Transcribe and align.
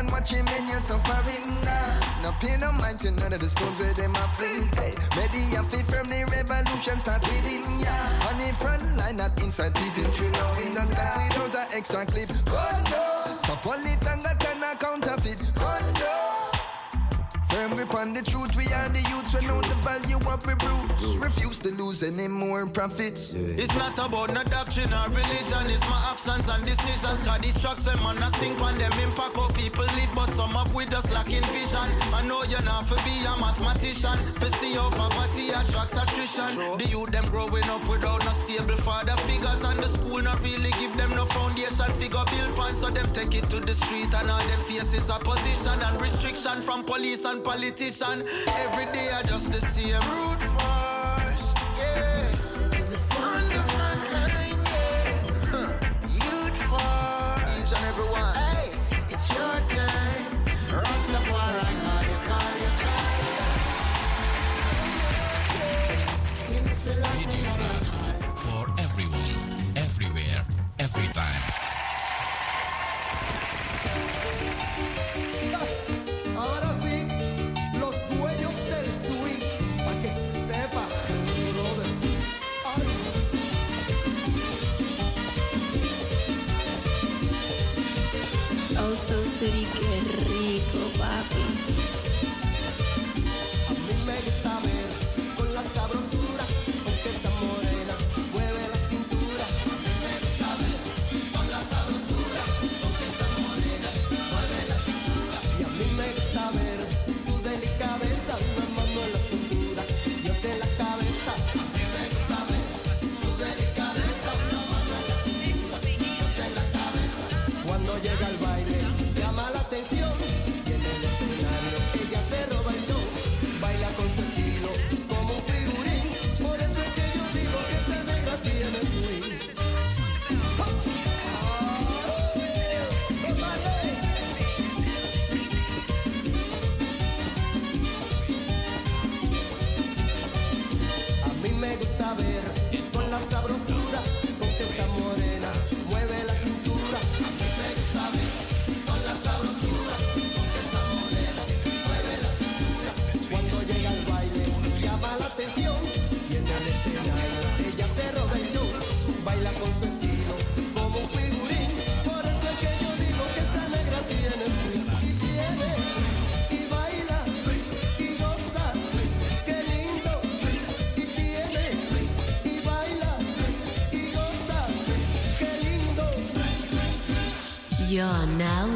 and 0.00 0.10
watch 0.10 0.32
when 0.32 0.66
you're 0.66 0.80
suffering. 0.80 1.46
Nah. 1.64 2.22
No 2.22 2.32
pay 2.40 2.56
no 2.56 2.72
mind 2.72 2.98
to 3.00 3.10
none 3.12 3.32
of 3.32 3.40
the 3.40 3.46
stones 3.46 3.78
where 3.78 3.92
them 3.92 4.14
a 4.14 4.24
fling. 4.36 4.68
Hey, 4.74 4.94
ready 5.16 5.42
and 5.54 5.66
fit 5.68 5.84
from 5.86 6.08
the 6.08 6.24
revolution 6.32 6.98
start 6.98 7.22
within 7.22 7.62
yeah. 7.78 8.28
On 8.28 8.36
the 8.40 8.48
front 8.54 8.82
line, 8.96 9.16
not 9.16 9.36
inside 9.42 9.74
people 9.74 10.04
through 10.12 10.30
no 10.32 10.44
window 10.56 10.82
step 10.82 11.16
without 11.16 11.54
an 11.54 11.66
extra 11.76 12.06
clip. 12.06 12.30
Oh 12.48 12.82
no, 12.90 13.36
stop 13.44 13.66
all 13.66 13.86
it 13.92 14.06
and 14.06 14.29
Firm 17.50 17.74
grip 17.74 17.94
on 17.94 18.12
the 18.12 18.22
truth, 18.22 18.54
we 18.54 18.64
are 18.72 18.88
the 18.88 19.02
youths, 19.10 19.34
we 19.34 19.44
know 19.46 19.60
the 19.60 19.74
value 19.82 20.16
of 20.22 20.46
we 20.46 20.54
roots. 20.54 21.02
Refuse 21.18 21.58
to 21.60 21.70
lose 21.74 22.02
any 22.02 22.28
more 22.28 22.64
profits. 22.66 23.32
Yeah. 23.32 23.62
It's 23.64 23.74
not 23.74 23.98
about 23.98 24.32
no 24.32 24.42
doctrine 24.44 24.92
or 24.94 25.08
religion, 25.10 25.66
it's 25.66 25.82
my 25.90 25.98
actions 26.10 26.48
and 26.48 26.64
decisions. 26.64 27.20
Cause 27.26 27.40
these 27.40 27.60
trucks, 27.60 27.82
them 27.82 27.98
man, 28.04 28.22
I 28.22 28.30
sink 28.38 28.60
on 28.60 28.78
them 28.78 28.92
impact 29.02 29.36
how 29.36 29.48
people 29.48 29.84
live, 29.98 30.12
but 30.14 30.30
some 30.30 30.56
up 30.56 30.72
with 30.72 30.94
us 30.94 31.10
lacking 31.10 31.42
vision. 31.50 31.88
I 32.14 32.22
know 32.24 32.44
you're 32.44 32.62
not 32.62 32.86
for 32.86 32.94
be 33.02 33.18
a 33.26 33.34
mathematician, 33.34 34.32
for 34.34 34.50
see 34.62 34.74
how 34.74 34.90
poverty 34.90 35.50
attracts 35.50 35.98
attrition. 35.98 36.54
Sure. 36.54 36.78
The 36.78 36.86
youth, 36.86 37.10
them 37.10 37.26
growing 37.34 37.68
up 37.68 37.82
without 37.90 38.24
no 38.24 38.30
stable 38.46 38.78
father 38.78 39.16
figures, 39.26 39.62
and 39.64 39.78
the 39.82 39.88
school 39.88 40.22
not 40.22 40.40
really 40.42 40.70
give 40.78 40.96
them 40.96 41.10
no 41.18 41.26
foundation 41.26 41.90
figure 41.98 42.24
build 42.30 42.54
pan, 42.54 42.74
so 42.74 42.90
them 42.90 43.10
take 43.12 43.34
it 43.34 43.50
to 43.50 43.58
the 43.58 43.74
street, 43.74 44.14
and 44.14 44.30
all 44.30 44.38
them 44.38 44.60
faces 44.70 45.10
opposition 45.10 45.82
and 45.82 46.00
restriction 46.00 46.62
from 46.62 46.84
police 46.84 47.24
and 47.24 47.39
politician. 47.40 48.24
Every 48.58 48.86
day 48.92 49.10
I 49.10 49.22
just 49.22 49.52
the 49.52 49.60
same 49.60 50.00
root 50.10 50.40
force. 50.40 51.54
Yeah. 51.78 52.78
In 52.78 52.86
the 52.90 52.98
front, 53.10 53.50
yeah. 53.50 53.62
Huh. 55.50 55.68
Each 57.58 57.72
and 57.72 57.84
every 57.90 58.08
one. 58.08 58.34
Hey, 58.34 58.70
it's 59.10 59.28
your 59.30 59.54
time. 59.76 60.44
Rastafari, 60.70 61.74
call 61.82 62.02
you, 62.10 62.18
call 62.28 62.52
you, 62.62 62.70
call 62.82 63.08
you. 67.34 67.39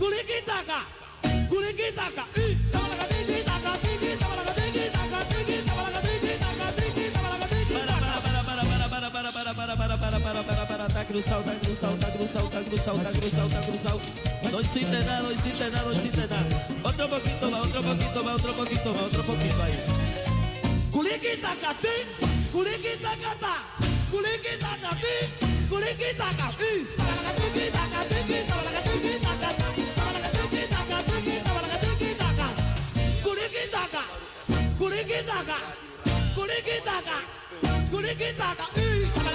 Guliki 0.00 0.40
taka, 0.46 0.80
guliki 1.50 1.92
taka, 1.94 2.24
y 2.34 2.56
sabalaga 2.72 3.04
tiki 3.12 3.44
taka, 3.44 3.72
tiki 3.84 4.16
taka, 4.16 4.42
taka, 4.46 4.72
taka. 10.64 10.86
Tá 10.88 11.04
cruzado, 11.04 11.42
tá 11.44 11.54
cruzado, 11.60 11.96
tá 11.98 12.10
cruzado, 12.12 12.48
Otro 16.82 17.08
poquito 17.10 17.46
otro 17.46 17.82
poquito 17.82 18.20
otro 18.24 18.52
poquito 18.54 18.92
taka, 26.20 26.54
taka. 29.38 29.59
Kulikitaka, 35.10 35.56
kulikitaka, 36.34 37.16
kulikitaka, 37.90 38.64
kulikitaka, 38.70 38.70
Yo 38.76 39.29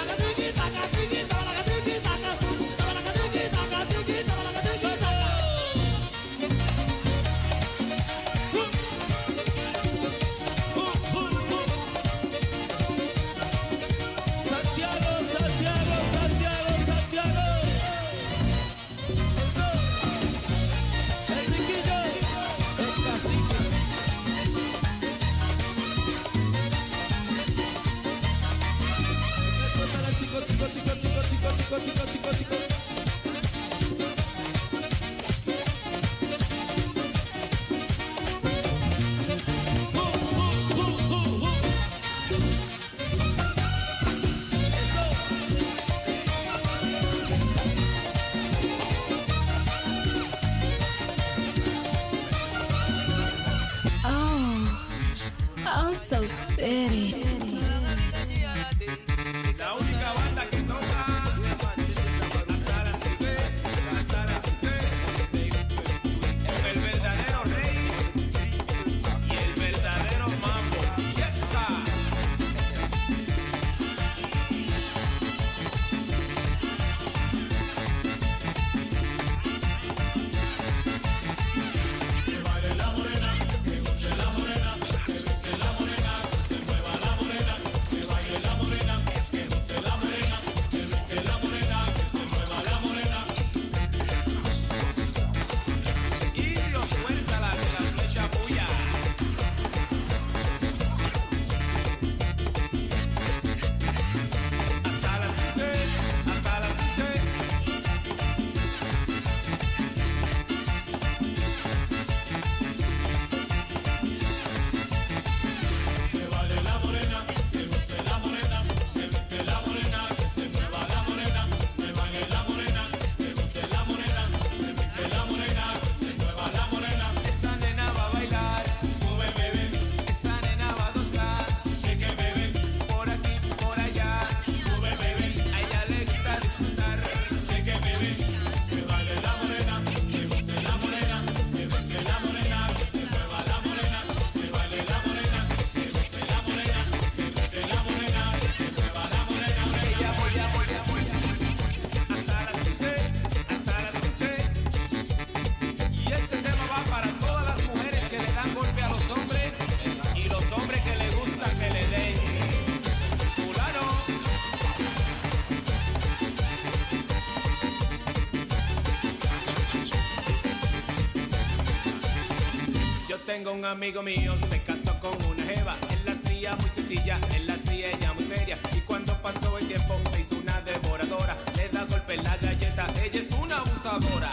tengo 173.36 173.52
un 173.52 173.66
amigo 173.66 174.02
mío, 174.02 174.34
se 174.48 174.62
casó 174.62 174.98
con 174.98 175.14
una 175.30 175.44
jeva. 175.44 175.76
Él 175.90 176.00
la 176.06 176.12
hacía 176.12 176.56
muy 176.56 176.70
sencilla, 176.70 177.20
él 177.34 177.46
la 177.46 177.52
hacía 177.52 177.90
ella 177.90 178.14
muy 178.14 178.24
seria. 178.24 178.56
Y 178.74 178.80
cuando 178.80 179.12
pasó 179.20 179.58
el 179.58 179.66
tiempo, 179.66 179.94
se 180.10 180.22
hizo 180.22 180.36
una 180.36 180.58
devoradora. 180.62 181.36
Le 181.54 181.68
da 181.68 181.84
golpe 181.84 182.14
en 182.14 182.24
la 182.24 182.34
galleta, 182.38 182.86
ella 183.04 183.20
es 183.20 183.30
una 183.32 183.58
abusadora. 183.58 184.32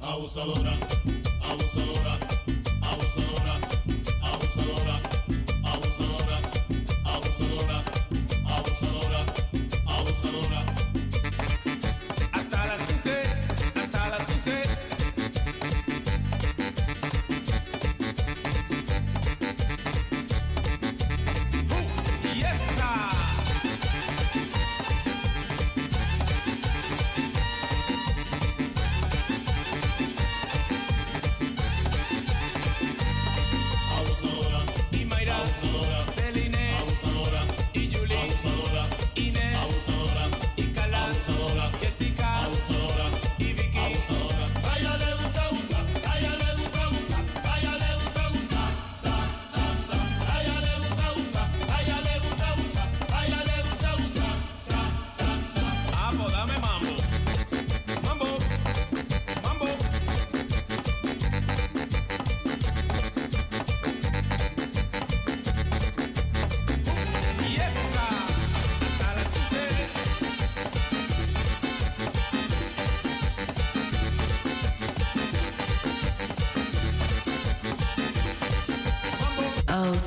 Abusadora, 0.00 0.78
abusadora, 1.42 2.18
abusadora, 2.82 3.25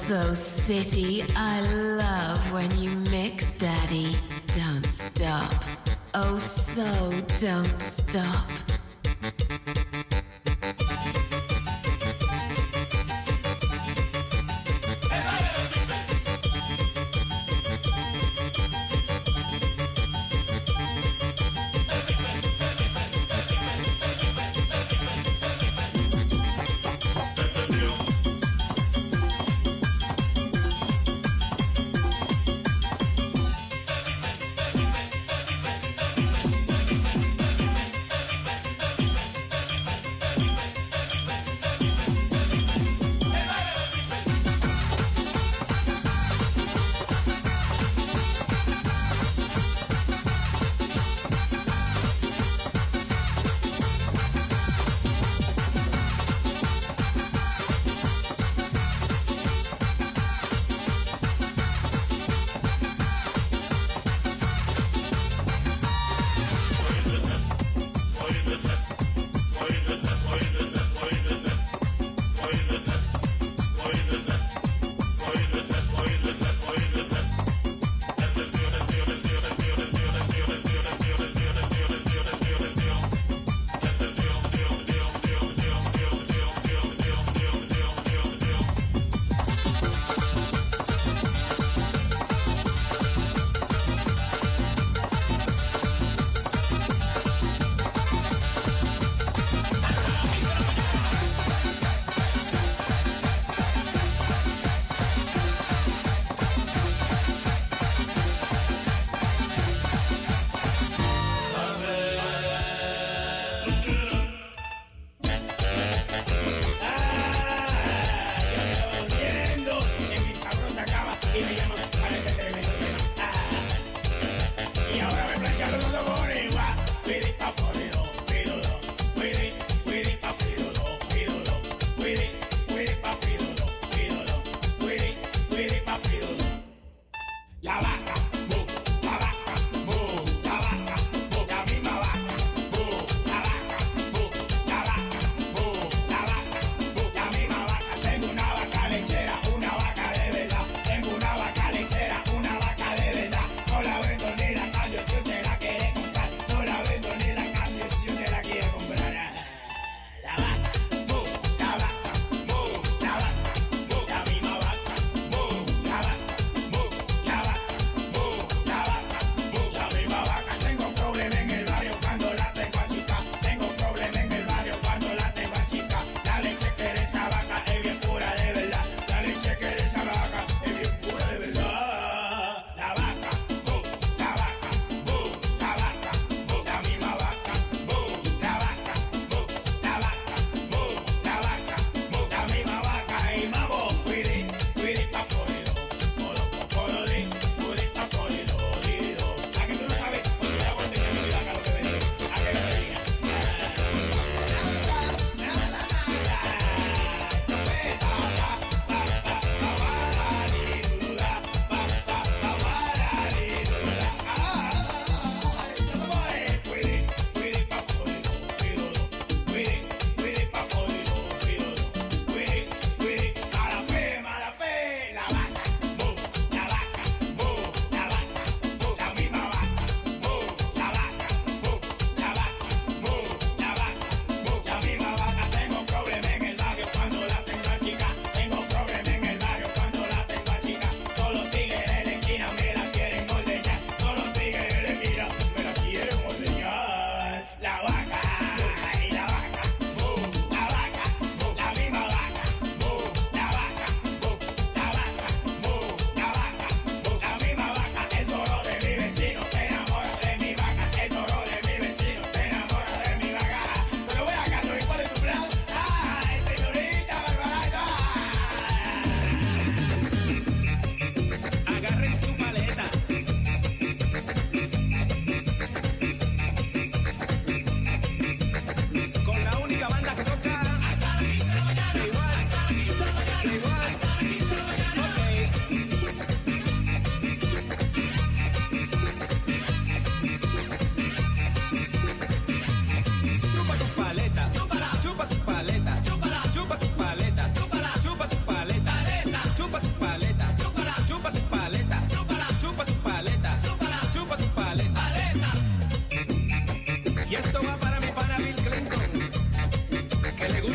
so 0.09 0.33
city. 0.33 1.23
I 1.35 1.61
love 1.99 2.51
when 2.51 2.71
you 2.79 2.89
mix, 3.11 3.53
Daddy. 3.59 4.15
Don't 4.57 4.83
stop. 4.83 5.63
Oh, 6.15 6.35
so 6.37 7.11
don't 7.39 7.79
stop. 7.79 8.58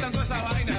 cantó 0.04 0.22
esa 0.22 0.42
vaina? 0.42 0.73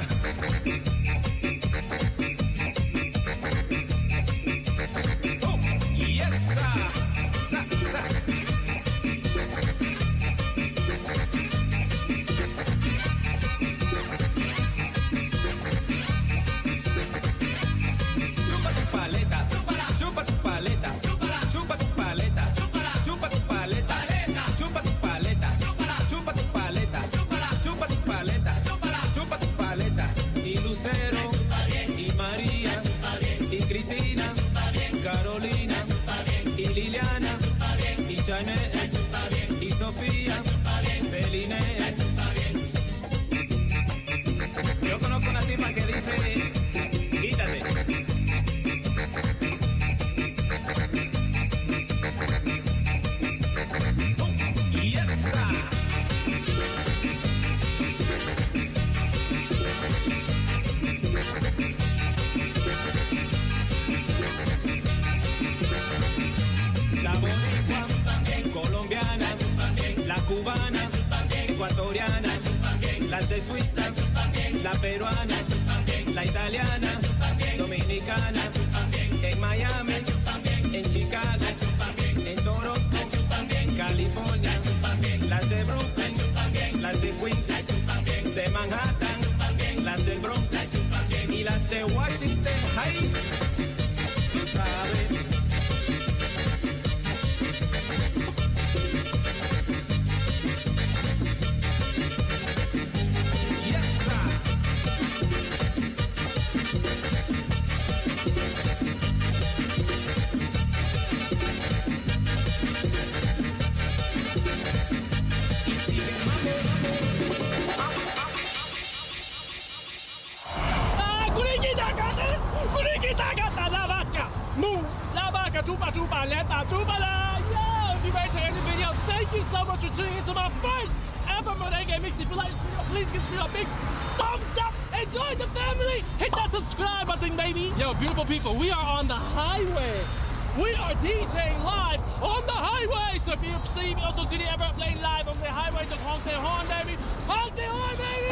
Y 38.35 38.43
Janet, 38.43 38.74
Suiza, 73.47 73.91
la 74.63 74.71
peruana, 74.71 75.37
la 76.13 76.25
italiana, 76.25 76.91
dominicana, 77.57 78.43
en 79.21 79.39
Miami, 79.39 79.93
en 80.73 80.83
Chicago, 80.91 81.45
en 82.25 82.35
Toronto, 82.43 82.97
en 83.49 83.75
California, 83.75 84.59
las 85.29 85.49
de 85.49 85.63
Brooklyn, 85.63 86.81
las 86.81 87.01
de 87.01 87.11
Queens, 87.11 88.35
de 88.35 88.49
Manhattan, 88.49 89.83
las 89.83 90.05
del 90.05 90.19
Bronx 90.19 90.47
y 91.29 91.43
las 91.43 91.69
de 91.69 91.83
Washington. 91.85 93.74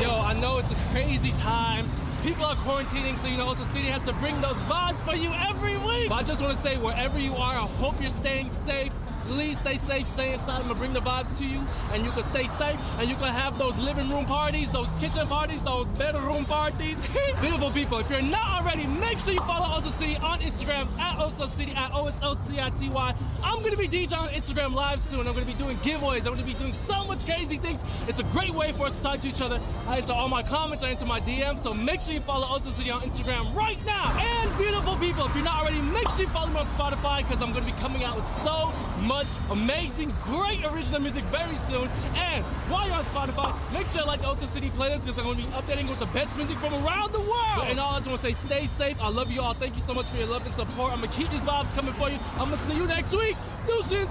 Yo, 0.03 0.13
I 0.15 0.33
know 0.33 0.57
it's 0.57 0.69
a 0.69 0.75
crazy 0.91 1.31
time. 1.39 1.89
People 2.23 2.43
are 2.43 2.57
quarantining, 2.57 3.15
so 3.19 3.27
you 3.29 3.37
know, 3.37 3.45
Oso 3.45 3.65
City 3.71 3.87
has 3.87 4.03
to 4.03 4.11
bring 4.15 4.35
those 4.41 4.57
vibes 4.67 4.97
for 5.05 5.15
you 5.15 5.31
every 5.31 5.77
week. 5.77 6.09
But 6.09 6.15
I 6.15 6.23
just 6.23 6.41
want 6.41 6.57
to 6.57 6.61
say, 6.61 6.75
wherever 6.75 7.17
you 7.17 7.33
are, 7.35 7.53
I 7.53 7.67
hope 7.79 7.95
you're 8.01 8.11
staying 8.11 8.49
safe. 8.49 8.91
Please 9.25 9.57
stay 9.59 9.77
safe, 9.77 10.07
stay 10.07 10.33
inside. 10.33 10.59
I'm 10.59 10.61
gonna 10.63 10.75
bring 10.75 10.93
the 10.93 10.99
vibes 10.99 11.35
to 11.37 11.45
you, 11.45 11.61
and 11.93 12.05
you 12.05 12.11
can 12.11 12.23
stay 12.23 12.47
safe, 12.47 12.79
and 12.99 13.09
you 13.09 13.15
can 13.15 13.33
have 13.33 13.57
those 13.57 13.77
living 13.77 14.09
room 14.09 14.25
parties, 14.25 14.69
those 14.71 14.87
kitchen 14.99 15.25
parties, 15.27 15.61
those 15.63 15.87
bedroom 15.97 16.43
parties. 16.43 17.01
Beautiful 17.41 17.71
people, 17.71 17.99
if 17.99 18.09
you're 18.09 18.21
not 18.21 18.61
already, 18.61 18.85
make 18.85 19.19
sure 19.19 19.33
you 19.33 19.39
follow 19.39 19.65
Oso 19.79 19.91
City 19.91 20.17
on 20.17 20.41
Instagram 20.41 20.87
at 20.99 21.15
Oso 21.17 21.49
City 21.49 21.71
at 21.73 21.93
O 21.93 22.07
S 22.07 22.15
O 22.21 22.35
C 22.35 22.59
I 22.59 22.69
T 22.71 22.89
Y. 22.89 23.15
I'm 23.43 23.63
gonna 23.63 23.77
be 23.77 23.87
DJ 23.87 24.13
on 24.17 24.27
Instagram 24.29 24.73
live 24.73 24.99
soon. 24.99 25.21
I'm 25.21 25.33
gonna 25.33 25.45
be 25.45 25.53
doing 25.53 25.77
giveaways. 25.77 26.25
I'm 26.25 26.33
gonna 26.33 26.43
be 26.43 26.53
doing 26.55 26.73
so 26.73 27.05
much 27.05 27.23
crazy 27.25 27.57
things. 27.57 27.79
It's 28.09 28.19
a 28.19 28.23
great 28.35 28.53
way 28.53 28.73
for 28.73 28.87
us 28.87 28.97
to 28.97 29.03
talk 29.03 29.21
to 29.21 29.27
each 29.27 29.41
other. 29.41 29.59
I 29.87 29.99
answer 29.99 30.13
all 30.13 30.27
my 30.27 30.43
comments, 30.43 30.83
I 30.83 30.89
answer 30.89 31.05
my 31.05 31.21
DMs. 31.21 31.63
So 31.63 31.73
make 31.73 32.01
sure 32.01 32.13
you 32.13 32.19
follow 32.19 32.47
Oso 32.47 32.71
City 32.71 32.91
on 32.91 33.01
Instagram 33.01 33.55
right 33.55 33.83
now. 33.85 34.13
And 34.19 34.55
beautiful 34.57 34.97
people, 34.97 35.25
if 35.25 35.33
you're 35.33 35.45
not 35.45 35.61
already, 35.61 35.79
make 35.79 36.09
sure 36.09 36.21
you 36.21 36.29
follow 36.29 36.47
me 36.47 36.59
on 36.59 36.67
Spotify 36.67 37.19
because 37.19 37.41
I'm 37.41 37.53
gonna 37.53 37.65
be 37.65 37.79
coming 37.79 38.03
out 38.03 38.17
with 38.17 38.27
so 38.43 38.73
much 39.01 39.12
amazing, 39.49 40.11
great 40.23 40.63
original 40.65 40.99
music 40.99 41.23
very 41.25 41.55
soon. 41.57 41.87
And 42.15 42.43
while 42.69 42.87
you're 42.87 42.95
on 42.95 43.05
Spotify, 43.05 43.53
make 43.71 43.87
sure 43.87 44.01
you 44.01 44.07
like 44.07 44.21
the 44.21 44.27
Oso 44.27 44.47
City 44.47 44.69
playlist 44.71 45.05
because 45.05 45.17
I'm 45.19 45.25
gonna 45.25 45.37
be 45.37 45.43
updating 45.53 45.87
with 45.89 45.99
the 45.99 46.07
best 46.07 46.35
music 46.35 46.57
from 46.57 46.73
around 46.85 47.13
the 47.13 47.19
world. 47.19 47.65
And 47.67 47.79
all 47.79 47.93
I 47.93 47.97
just 47.97 48.07
wanna 48.07 48.19
say, 48.19 48.33
stay 48.33 48.65
safe. 48.65 49.01
I 49.01 49.09
love 49.09 49.31
you 49.31 49.41
all. 49.41 49.53
Thank 49.53 49.75
you 49.75 49.83
so 49.83 49.93
much 49.93 50.07
for 50.07 50.17
your 50.17 50.27
love 50.27 50.45
and 50.45 50.55
support. 50.55 50.93
I'm 50.93 51.01
gonna 51.01 51.13
keep 51.13 51.29
these 51.29 51.41
vibes 51.41 51.73
coming 51.75 51.93
for 51.93 52.09
you. 52.09 52.17
I'm 52.33 52.49
gonna 52.49 52.57
see 52.67 52.75
you 52.75 52.87
next 52.87 53.11
week. 53.11 53.35
Deuces. 53.67 54.09